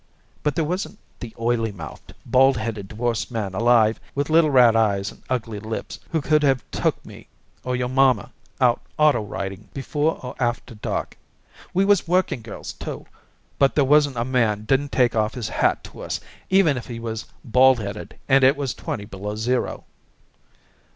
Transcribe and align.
But 0.41 0.55
there 0.55 0.65
wasn't 0.65 0.97
the 1.19 1.35
oily 1.39 1.71
mouthed, 1.71 2.15
bald 2.25 2.57
headed 2.57 2.87
divorced 2.87 3.29
man 3.29 3.53
alive, 3.53 3.99
with 4.15 4.31
little 4.31 4.49
rat 4.49 4.75
eyes 4.75 5.11
and 5.11 5.21
ugly 5.29 5.59
lips, 5.59 5.99
who 6.09 6.21
could 6.23 6.41
have 6.41 6.63
took 6.71 7.05
me 7.05 7.27
or 7.63 7.75
your 7.75 7.87
mamma 7.87 8.31
out 8.59 8.81
auto 8.97 9.21
riding 9.21 9.69
before 9.75 10.19
or 10.25 10.33
after 10.39 10.73
dark. 10.73 11.19
We 11.71 11.85
was 11.85 12.07
working 12.07 12.41
girls, 12.41 12.73
too, 12.73 13.05
but 13.59 13.75
there 13.75 13.85
wasn't 13.85 14.17
a 14.17 14.25
man 14.25 14.63
didn't 14.65 14.91
take 14.91 15.15
off 15.15 15.35
his 15.35 15.49
hat 15.49 15.83
to 15.83 16.01
us, 16.01 16.19
even 16.49 16.77
if 16.77 16.87
he 16.87 16.99
was 16.99 17.25
bald 17.43 17.77
headed 17.77 18.17
and 18.27 18.43
it 18.43 18.57
was 18.57 18.73
twenty 18.73 19.05
below 19.05 19.35
zero." 19.35 19.83